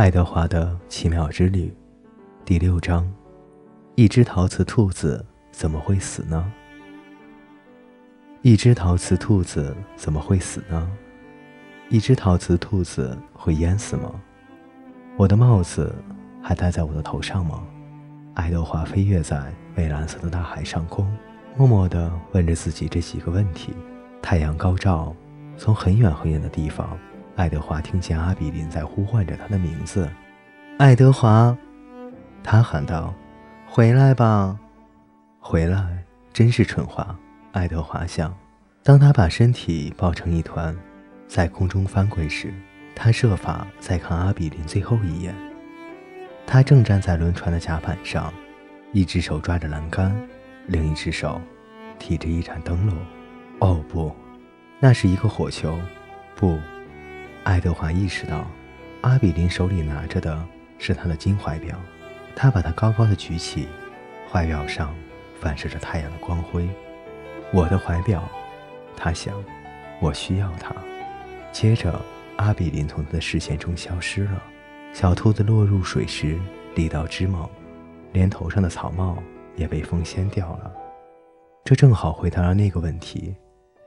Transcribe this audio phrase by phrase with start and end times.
[0.00, 1.70] 爱德华的奇妙之旅，
[2.46, 3.06] 第六章：
[3.96, 5.22] 一只陶瓷兔子
[5.52, 6.50] 怎么会死呢？
[8.40, 10.90] 一只陶瓷兔子怎么会死呢？
[11.90, 14.10] 一只陶瓷兔子会淹死吗？
[15.18, 15.94] 我的帽子
[16.42, 17.62] 还戴在我的头上吗？
[18.32, 21.14] 爱德华飞跃在蔚蓝色的大海上空，
[21.58, 23.74] 默默地问着自己这几个问题。
[24.22, 25.14] 太阳高照，
[25.58, 26.98] 从很远很远的地方。
[27.40, 30.06] 爱德华听见阿比林在呼唤着他的名字，
[30.76, 31.56] 爱德华，
[32.44, 33.14] 他喊道
[33.66, 34.58] ：“回来吧，
[35.38, 37.16] 回来！”真是蠢话，
[37.52, 38.36] 爱德华想。
[38.82, 40.76] 当他把身体抱成一团，
[41.26, 42.52] 在空中翻滚时，
[42.94, 45.34] 他设法再看阿比林最后一眼。
[46.46, 48.30] 他正站在轮船的甲板上，
[48.92, 50.14] 一只手抓着栏杆，
[50.66, 51.40] 另一只手
[51.98, 52.94] 提着一盏灯笼。
[53.60, 54.14] 哦不，
[54.78, 55.78] 那是一个火球！
[56.36, 56.58] 不。
[57.44, 58.46] 爱德华意识到，
[59.00, 60.46] 阿比林手里拿着的
[60.78, 61.76] 是他的金怀表。
[62.36, 63.66] 他把它高高的举起，
[64.30, 64.94] 怀表上
[65.40, 66.68] 反射着太阳的光辉。
[67.52, 68.22] 我的怀表，
[68.96, 69.34] 他想，
[70.00, 70.74] 我需要它。
[71.50, 72.00] 接着，
[72.36, 74.42] 阿比林从他的视线中消失了。
[74.92, 76.38] 小兔子落入水时
[76.74, 77.48] 力道之猛，
[78.12, 79.20] 连头上的草帽
[79.56, 80.72] 也被风掀掉了。
[81.64, 83.34] 这正好回答了那个问题。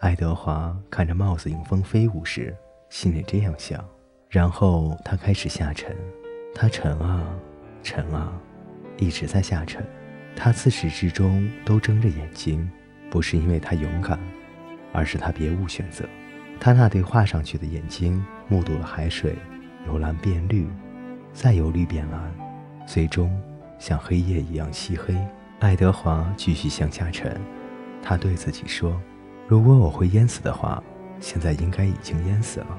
[0.00, 2.56] 爱德华看着帽子迎风飞舞时。
[2.90, 3.82] 心里这样想，
[4.28, 5.96] 然后他开始下沉，
[6.52, 7.24] 他沉啊，
[7.84, 8.32] 沉啊，
[8.98, 9.86] 一直在下沉。
[10.34, 12.68] 他自始至终都睁着眼睛，
[13.08, 14.18] 不是因为他勇敢，
[14.92, 16.04] 而是他别无选择。
[16.58, 19.36] 他那对画上去的眼睛目睹了海水
[19.86, 20.68] 由蓝变绿，
[21.32, 22.34] 再由绿变蓝，
[22.86, 23.40] 最终
[23.78, 25.16] 像黑夜一样漆黑。
[25.60, 27.40] 爱德华继续向下沉，
[28.02, 29.00] 他对自己说
[29.46, 30.82] ：“如果我会淹死的话。”
[31.20, 32.78] 现在应该已经淹死了。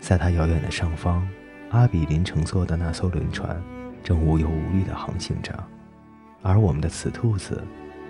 [0.00, 1.28] 在他遥远的上方，
[1.70, 3.60] 阿比林乘坐的那艘轮船
[4.02, 5.52] 正无忧无虑地航行着，
[6.42, 7.62] 而我们的雌兔子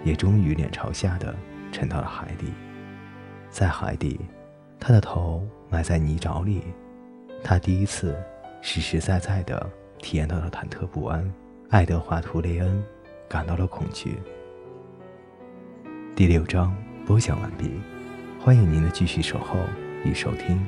[0.05, 1.35] 也终于脸朝下的
[1.73, 2.53] 沉到了海底。
[3.49, 4.21] 在海底，
[4.79, 6.63] 他的头埋在泥沼里，
[7.43, 8.17] 他第一次
[8.61, 11.33] 实实在在地体验到了忐忑不安。
[11.71, 12.85] 爱德华·图雷恩
[13.29, 14.19] 感到了恐惧。
[16.15, 17.94] 第六章播讲完毕。
[18.45, 19.59] 欢迎您的继续守候
[20.05, 20.61] 与收听。